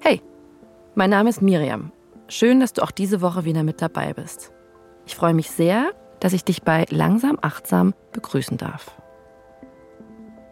Hey, 0.00 0.22
mein 0.94 1.10
Name 1.10 1.28
ist 1.28 1.42
Miriam. 1.42 1.92
Schön, 2.28 2.60
dass 2.60 2.72
du 2.72 2.82
auch 2.82 2.90
diese 2.90 3.20
Woche 3.20 3.44
wieder 3.44 3.62
mit 3.64 3.82
dabei 3.82 4.14
bist. 4.14 4.50
Ich 5.04 5.14
freue 5.14 5.34
mich 5.34 5.50
sehr, 5.50 5.90
dass 6.20 6.32
ich 6.32 6.44
dich 6.44 6.62
bei 6.62 6.86
Langsam 6.88 7.38
Achtsam 7.42 7.92
begrüßen 8.12 8.56
darf. 8.56 8.98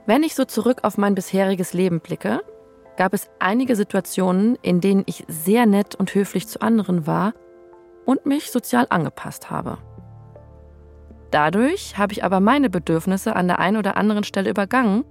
Wenn 0.04 0.22
ich 0.22 0.34
so 0.34 0.44
zurück 0.44 0.80
auf 0.82 0.98
mein 0.98 1.14
bisheriges 1.14 1.72
Leben 1.72 2.00
blicke, 2.00 2.42
gab 2.98 3.14
es 3.14 3.30
einige 3.38 3.74
Situationen, 3.74 4.58
in 4.60 4.82
denen 4.82 5.04
ich 5.06 5.24
sehr 5.28 5.64
nett 5.64 5.94
und 5.94 6.14
höflich 6.14 6.46
zu 6.46 6.60
anderen 6.60 7.06
war 7.06 7.32
und 8.10 8.26
mich 8.26 8.50
sozial 8.50 8.86
angepasst 8.90 9.52
habe. 9.52 9.78
Dadurch 11.30 11.96
habe 11.96 12.12
ich 12.12 12.24
aber 12.24 12.40
meine 12.40 12.68
Bedürfnisse 12.68 13.36
an 13.36 13.46
der 13.46 13.60
einen 13.60 13.76
oder 13.76 13.96
anderen 13.96 14.24
Stelle 14.24 14.50
übergangen 14.50 15.04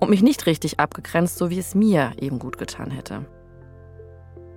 und 0.00 0.10
mich 0.10 0.22
nicht 0.22 0.44
richtig 0.44 0.78
abgegrenzt, 0.78 1.38
so 1.38 1.48
wie 1.48 1.58
es 1.58 1.74
mir 1.74 2.12
eben 2.20 2.38
gut 2.38 2.58
getan 2.58 2.90
hätte. 2.90 3.24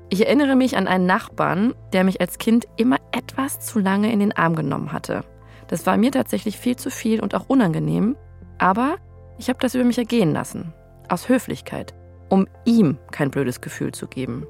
Ich 0.10 0.26
erinnere 0.26 0.58
mich 0.58 0.76
an 0.76 0.90
einen 0.90 1.06
Nachbarn, 1.06 1.74
der 1.94 2.04
mich 2.04 2.20
als 2.20 2.38
Kind 2.38 2.68
immer 2.76 2.98
etwas 3.14 3.62
zu 3.62 3.80
lange 3.80 4.12
in 4.12 4.20
den 4.20 4.36
Arm 4.36 4.58
genommen 4.58 4.92
hatte. 4.92 5.24
Das 5.70 5.86
war 5.86 5.96
mir 5.96 6.12
tatsächlich 6.12 6.58
viel 6.58 6.76
zu 6.76 6.92
viel 6.92 7.22
und 7.22 7.34
auch 7.34 7.48
unangenehm, 7.48 8.18
aber 8.58 8.98
ich 9.38 9.48
habe 9.48 9.60
das 9.62 9.74
über 9.74 9.86
mich 9.86 10.00
ergehen 10.00 10.34
lassen, 10.34 10.74
aus 11.08 11.30
Höflichkeit, 11.30 11.94
um 12.28 12.46
ihm 12.66 12.98
kein 13.12 13.32
blödes 13.32 13.62
Gefühl 13.62 13.94
zu 13.94 14.08
geben. 14.08 14.46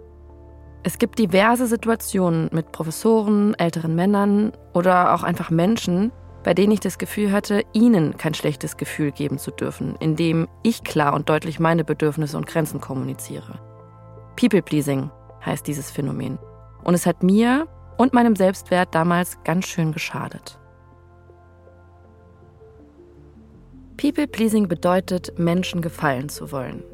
Es 0.83 0.97
gibt 0.97 1.19
diverse 1.19 1.67
Situationen 1.67 2.49
mit 2.53 2.71
Professoren, 2.71 3.53
älteren 3.55 3.95
Männern 3.95 4.53
oder 4.73 5.13
auch 5.13 5.23
einfach 5.23 5.49
Menschen, 5.49 6.11
bei 6.43 6.53
denen 6.53 6.71
ich 6.71 6.79
das 6.79 6.97
Gefühl 6.97 7.33
hatte, 7.33 7.63
ihnen 7.73 8.15
kein 8.15 8.33
schlechtes 8.33 8.77
Gefühl 8.77 9.11
geben 9.11 9.37
zu 9.37 9.51
dürfen, 9.51 9.97
indem 9.99 10.47
ich 10.63 10.83
klar 10.83 11.13
und 11.13 11.27
deutlich 11.27 11.59
meine 11.59 11.83
Bedürfnisse 11.83 12.37
und 12.37 12.47
Grenzen 12.47 12.79
kommuniziere. 12.79 13.59
People-Pleasing 14.37 15.11
heißt 15.45 15.67
dieses 15.67 15.91
Phänomen. 15.91 16.39
Und 16.85 16.93
es 16.93 17.05
hat 17.05 17.23
mir 17.23 17.67
und 17.97 18.13
meinem 18.13 18.37
Selbstwert 18.37 18.95
damals 18.95 19.37
ganz 19.43 19.67
schön 19.67 19.91
geschadet. 19.91 20.57
People-Pleasing 23.97 24.69
bedeutet, 24.69 25.37
Menschen 25.37 25.81
gefallen 25.81 26.29
zu 26.29 26.53
wollen. 26.53 26.85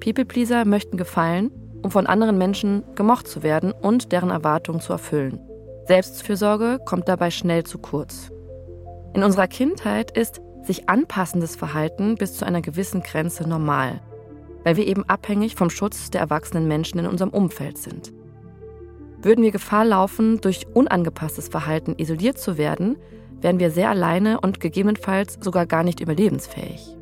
People-Pleaser 0.00 0.64
möchten 0.64 0.96
gefallen, 0.96 1.50
um 1.82 1.90
von 1.90 2.06
anderen 2.06 2.38
Menschen 2.38 2.82
gemocht 2.94 3.28
zu 3.28 3.42
werden 3.42 3.72
und 3.72 4.12
deren 4.12 4.30
Erwartungen 4.30 4.80
zu 4.80 4.92
erfüllen. 4.92 5.40
Selbstfürsorge 5.86 6.78
kommt 6.84 7.08
dabei 7.08 7.30
schnell 7.30 7.64
zu 7.64 7.78
kurz. 7.78 8.30
In 9.14 9.24
unserer 9.24 9.48
Kindheit 9.48 10.16
ist 10.16 10.40
sich 10.62 10.88
anpassendes 10.88 11.56
Verhalten 11.56 12.14
bis 12.14 12.36
zu 12.36 12.46
einer 12.46 12.62
gewissen 12.62 13.02
Grenze 13.02 13.48
normal, 13.48 14.00
weil 14.62 14.76
wir 14.76 14.86
eben 14.86 15.08
abhängig 15.08 15.56
vom 15.56 15.70
Schutz 15.70 16.10
der 16.10 16.20
erwachsenen 16.20 16.68
Menschen 16.68 17.00
in 17.00 17.06
unserem 17.06 17.30
Umfeld 17.30 17.78
sind. 17.78 18.12
Würden 19.22 19.42
wir 19.42 19.50
Gefahr 19.50 19.84
laufen, 19.84 20.40
durch 20.40 20.66
unangepasstes 20.72 21.48
Verhalten 21.48 21.94
isoliert 21.98 22.38
zu 22.38 22.56
werden, 22.56 22.96
wären 23.40 23.58
wir 23.58 23.70
sehr 23.70 23.90
alleine 23.90 24.40
und 24.40 24.60
gegebenenfalls 24.60 25.38
sogar 25.40 25.66
gar 25.66 25.82
nicht 25.82 26.00
überlebensfähig. 26.00 26.96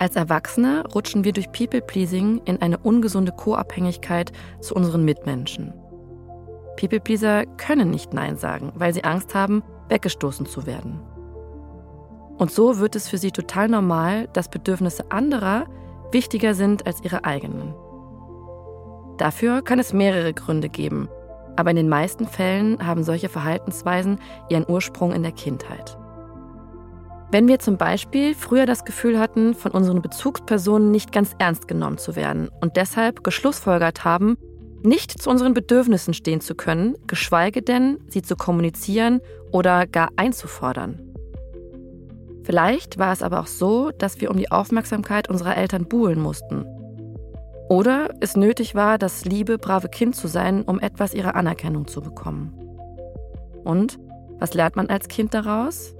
Als 0.00 0.16
Erwachsene 0.16 0.82
rutschen 0.94 1.24
wir 1.24 1.34
durch 1.34 1.52
People-Pleasing 1.52 2.40
in 2.46 2.62
eine 2.62 2.78
ungesunde 2.78 3.32
Co-Abhängigkeit 3.32 4.32
zu 4.62 4.74
unseren 4.74 5.04
Mitmenschen. 5.04 5.74
People-Pleaser 6.78 7.44
können 7.58 7.90
nicht 7.90 8.14
Nein 8.14 8.38
sagen, 8.38 8.72
weil 8.76 8.94
sie 8.94 9.04
Angst 9.04 9.34
haben, 9.34 9.62
weggestoßen 9.90 10.46
zu 10.46 10.64
werden. 10.64 11.00
Und 12.38 12.50
so 12.50 12.78
wird 12.78 12.96
es 12.96 13.10
für 13.10 13.18
sie 13.18 13.30
total 13.30 13.68
normal, 13.68 14.26
dass 14.32 14.48
Bedürfnisse 14.48 15.10
anderer 15.10 15.66
wichtiger 16.12 16.54
sind 16.54 16.86
als 16.86 17.04
ihre 17.04 17.26
eigenen. 17.26 17.74
Dafür 19.18 19.60
kann 19.60 19.78
es 19.78 19.92
mehrere 19.92 20.32
Gründe 20.32 20.70
geben, 20.70 21.10
aber 21.56 21.68
in 21.68 21.76
den 21.76 21.90
meisten 21.90 22.26
Fällen 22.26 22.86
haben 22.86 23.04
solche 23.04 23.28
Verhaltensweisen 23.28 24.18
ihren 24.48 24.64
Ursprung 24.66 25.12
in 25.12 25.22
der 25.22 25.32
Kindheit. 25.32 25.99
Wenn 27.32 27.46
wir 27.46 27.60
zum 27.60 27.76
Beispiel 27.76 28.34
früher 28.34 28.66
das 28.66 28.84
Gefühl 28.84 29.20
hatten, 29.20 29.54
von 29.54 29.70
unseren 29.70 30.02
Bezugspersonen 30.02 30.90
nicht 30.90 31.12
ganz 31.12 31.36
ernst 31.38 31.68
genommen 31.68 31.98
zu 31.98 32.16
werden 32.16 32.48
und 32.60 32.76
deshalb 32.76 33.22
geschlussfolgert 33.22 34.04
haben, 34.04 34.36
nicht 34.82 35.22
zu 35.22 35.30
unseren 35.30 35.54
Bedürfnissen 35.54 36.12
stehen 36.12 36.40
zu 36.40 36.56
können, 36.56 36.96
geschweige 37.06 37.62
denn, 37.62 37.98
sie 38.08 38.22
zu 38.22 38.34
kommunizieren 38.34 39.20
oder 39.52 39.86
gar 39.86 40.08
einzufordern. 40.16 41.00
Vielleicht 42.42 42.98
war 42.98 43.12
es 43.12 43.22
aber 43.22 43.40
auch 43.40 43.46
so, 43.46 43.92
dass 43.92 44.20
wir 44.20 44.30
um 44.30 44.36
die 44.36 44.50
Aufmerksamkeit 44.50 45.28
unserer 45.28 45.56
Eltern 45.56 45.86
buhlen 45.86 46.20
mussten 46.20 46.64
oder 47.70 48.10
es 48.18 48.36
nötig 48.36 48.74
war, 48.74 48.98
das 48.98 49.24
liebe, 49.24 49.56
brave 49.56 49.88
Kind 49.88 50.16
zu 50.16 50.26
sein, 50.26 50.62
um 50.62 50.80
etwas 50.80 51.14
ihrer 51.14 51.36
Anerkennung 51.36 51.86
zu 51.86 52.00
bekommen. 52.00 52.52
Und 53.62 54.00
was 54.40 54.54
lernt 54.54 54.74
man 54.74 54.88
als 54.88 55.06
Kind 55.06 55.34
daraus? 55.34 55.94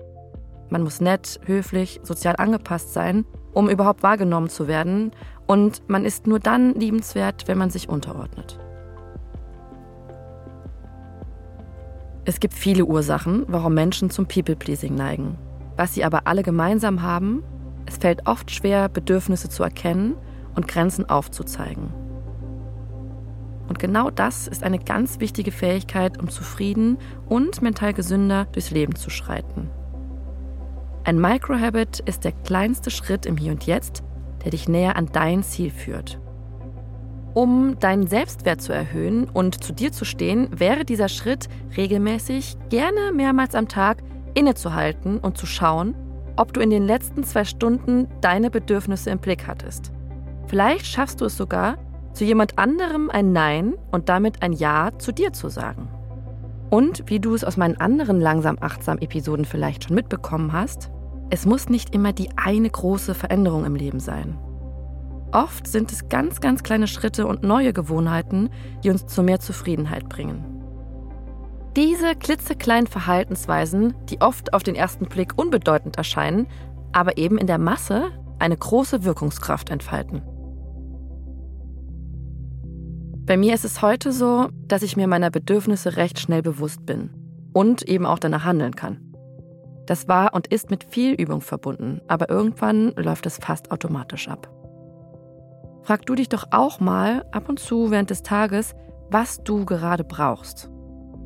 Man 0.70 0.82
muss 0.82 1.00
nett, 1.00 1.40
höflich, 1.44 2.00
sozial 2.04 2.36
angepasst 2.36 2.92
sein, 2.94 3.24
um 3.52 3.68
überhaupt 3.68 4.02
wahrgenommen 4.02 4.48
zu 4.48 4.68
werden. 4.68 5.10
Und 5.46 5.88
man 5.88 6.04
ist 6.04 6.26
nur 6.26 6.38
dann 6.38 6.74
liebenswert, 6.74 7.48
wenn 7.48 7.58
man 7.58 7.70
sich 7.70 7.88
unterordnet. 7.88 8.58
Es 12.24 12.38
gibt 12.38 12.54
viele 12.54 12.84
Ursachen, 12.84 13.44
warum 13.48 13.74
Menschen 13.74 14.10
zum 14.10 14.26
People-Pleasing 14.26 14.94
neigen. 14.94 15.36
Was 15.76 15.94
sie 15.94 16.04
aber 16.04 16.26
alle 16.26 16.44
gemeinsam 16.44 17.02
haben, 17.02 17.42
es 17.86 17.96
fällt 17.96 18.28
oft 18.28 18.50
schwer, 18.52 18.88
Bedürfnisse 18.88 19.48
zu 19.48 19.64
erkennen 19.64 20.14
und 20.54 20.68
Grenzen 20.68 21.08
aufzuzeigen. 21.08 21.92
Und 23.68 23.78
genau 23.78 24.10
das 24.10 24.46
ist 24.46 24.62
eine 24.62 24.78
ganz 24.78 25.20
wichtige 25.20 25.50
Fähigkeit, 25.50 26.20
um 26.20 26.28
zufrieden 26.28 26.98
und 27.28 27.62
mental 27.62 27.94
gesünder 27.94 28.46
durchs 28.52 28.70
Leben 28.70 28.94
zu 28.94 29.10
schreiten. 29.10 29.70
Ein 31.02 31.18
Microhabit 31.18 32.00
ist 32.00 32.24
der 32.24 32.32
kleinste 32.32 32.90
Schritt 32.90 33.24
im 33.24 33.38
Hier 33.38 33.52
und 33.52 33.64
Jetzt, 33.64 34.02
der 34.44 34.50
dich 34.50 34.68
näher 34.68 34.96
an 34.96 35.08
dein 35.10 35.42
Ziel 35.42 35.70
führt. 35.70 36.20
Um 37.32 37.78
deinen 37.78 38.06
Selbstwert 38.06 38.60
zu 38.60 38.72
erhöhen 38.72 39.28
und 39.28 39.64
zu 39.64 39.72
dir 39.72 39.92
zu 39.92 40.04
stehen, 40.04 40.48
wäre 40.50 40.84
dieser 40.84 41.08
Schritt 41.08 41.48
regelmäßig, 41.76 42.56
gerne 42.68 43.12
mehrmals 43.14 43.54
am 43.54 43.68
Tag, 43.68 44.02
innezuhalten 44.34 45.18
und 45.18 45.38
zu 45.38 45.46
schauen, 45.46 45.94
ob 46.36 46.52
du 46.52 46.60
in 46.60 46.70
den 46.70 46.86
letzten 46.86 47.24
zwei 47.24 47.44
Stunden 47.44 48.08
deine 48.20 48.50
Bedürfnisse 48.50 49.10
im 49.10 49.18
Blick 49.18 49.46
hattest. 49.46 49.92
Vielleicht 50.48 50.86
schaffst 50.86 51.20
du 51.20 51.26
es 51.26 51.36
sogar, 51.36 51.78
zu 52.12 52.24
jemand 52.24 52.58
anderem 52.58 53.08
ein 53.08 53.32
Nein 53.32 53.74
und 53.90 54.08
damit 54.08 54.42
ein 54.42 54.52
Ja 54.52 54.90
zu 54.98 55.12
dir 55.12 55.32
zu 55.32 55.48
sagen. 55.48 55.88
Und 56.70 57.02
wie 57.10 57.18
du 57.18 57.34
es 57.34 57.44
aus 57.44 57.56
meinen 57.56 57.80
anderen 57.80 58.20
langsam 58.20 58.56
achtsam 58.60 58.98
Episoden 58.98 59.44
vielleicht 59.44 59.84
schon 59.84 59.96
mitbekommen 59.96 60.52
hast, 60.52 60.90
es 61.30 61.44
muss 61.44 61.68
nicht 61.68 61.94
immer 61.94 62.12
die 62.12 62.30
eine 62.36 62.70
große 62.70 63.14
Veränderung 63.14 63.64
im 63.64 63.74
Leben 63.74 64.00
sein. 64.00 64.38
Oft 65.32 65.66
sind 65.66 65.92
es 65.92 66.08
ganz, 66.08 66.40
ganz 66.40 66.62
kleine 66.62 66.88
Schritte 66.88 67.26
und 67.26 67.44
neue 67.44 67.72
Gewohnheiten, 67.72 68.50
die 68.82 68.90
uns 68.90 69.06
zu 69.06 69.22
mehr 69.22 69.38
Zufriedenheit 69.38 70.08
bringen. 70.08 70.44
Diese 71.76 72.16
klitzekleinen 72.16 72.88
Verhaltensweisen, 72.88 73.94
die 74.08 74.20
oft 74.20 74.52
auf 74.52 74.64
den 74.64 74.74
ersten 74.74 75.06
Blick 75.06 75.34
unbedeutend 75.36 75.96
erscheinen, 75.96 76.48
aber 76.92 77.16
eben 77.16 77.38
in 77.38 77.46
der 77.46 77.58
Masse 77.58 78.10
eine 78.40 78.56
große 78.56 79.04
Wirkungskraft 79.04 79.70
entfalten. 79.70 80.22
Bei 83.30 83.36
mir 83.36 83.54
ist 83.54 83.64
es 83.64 83.80
heute 83.80 84.10
so, 84.10 84.48
dass 84.66 84.82
ich 84.82 84.96
mir 84.96 85.06
meiner 85.06 85.30
Bedürfnisse 85.30 85.96
recht 85.96 86.18
schnell 86.18 86.42
bewusst 86.42 86.84
bin 86.84 87.10
und 87.52 87.82
eben 87.82 88.04
auch 88.04 88.18
danach 88.18 88.42
handeln 88.42 88.74
kann. 88.74 89.14
Das 89.86 90.08
war 90.08 90.34
und 90.34 90.48
ist 90.48 90.68
mit 90.68 90.82
viel 90.82 91.12
Übung 91.14 91.40
verbunden, 91.40 92.00
aber 92.08 92.28
irgendwann 92.28 92.92
läuft 92.96 93.26
es 93.26 93.38
fast 93.38 93.70
automatisch 93.70 94.26
ab. 94.26 94.50
Frag 95.84 96.06
du 96.06 96.16
dich 96.16 96.28
doch 96.28 96.48
auch 96.50 96.80
mal 96.80 97.24
ab 97.30 97.48
und 97.48 97.60
zu 97.60 97.92
während 97.92 98.10
des 98.10 98.24
Tages, 98.24 98.74
was 99.12 99.44
du 99.44 99.64
gerade 99.64 100.02
brauchst. 100.02 100.68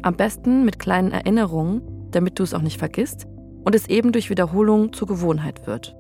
Am 0.03 0.15
besten 0.15 0.67
mit 0.67 0.79
kleinen 0.79 1.11
Erinnerungen, 1.11 1.81
damit 2.11 2.39
du 2.39 2.43
es 2.43 2.53
auch 2.53 2.61
nicht 2.61 2.79
vergisst 2.79 3.27
und 3.65 3.75
es 3.75 3.89
eben 3.89 4.13
durch 4.13 4.29
Wiederholung 4.29 4.93
zur 4.93 5.09
Gewohnheit 5.09 5.67
wird. 5.67 5.97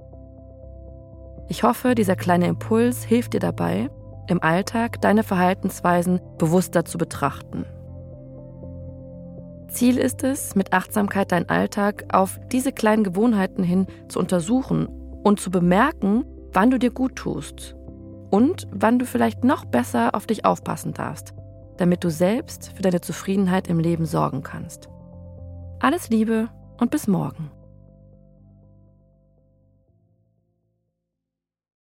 Ich 1.48 1.62
hoffe, 1.62 1.94
dieser 1.94 2.14
kleine 2.14 2.48
Impuls 2.48 3.04
hilft 3.04 3.32
dir 3.32 3.40
dabei, 3.40 3.88
im 4.28 4.42
Alltag 4.42 5.00
deine 5.00 5.22
Verhaltensweisen 5.22 6.20
bewusster 6.38 6.84
zu 6.84 6.98
betrachten. 6.98 7.64
Ziel 9.68 9.98
ist 9.98 10.22
es, 10.22 10.54
mit 10.54 10.72
Achtsamkeit 10.72 11.32
deinen 11.32 11.48
Alltag 11.48 12.04
auf 12.12 12.38
diese 12.52 12.72
kleinen 12.72 13.02
Gewohnheiten 13.02 13.64
hin 13.64 13.86
zu 14.08 14.20
untersuchen 14.20 14.86
und 15.22 15.40
zu 15.40 15.50
bemerken, 15.50 16.24
wann 16.52 16.70
du 16.70 16.78
dir 16.78 16.90
gut 16.90 17.16
tust 17.16 17.74
und 18.30 18.68
wann 18.70 18.98
du 18.98 19.06
vielleicht 19.06 19.42
noch 19.42 19.64
besser 19.64 20.14
auf 20.14 20.26
dich 20.26 20.44
aufpassen 20.44 20.94
darfst, 20.94 21.34
damit 21.76 22.04
du 22.04 22.10
selbst 22.10 22.72
für 22.74 22.82
deine 22.82 23.00
Zufriedenheit 23.00 23.68
im 23.68 23.80
Leben 23.80 24.06
sorgen 24.06 24.42
kannst. 24.42 24.88
Alles 25.80 26.08
Liebe 26.08 26.48
und 26.78 26.90
bis 26.90 27.08
morgen. 27.08 27.50